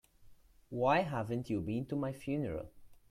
Why 0.71 1.01
haven't 1.01 1.51
you 1.51 1.61
been 1.61 1.85
to 1.85 1.95
my 1.95 2.11
funeral? 2.11 2.71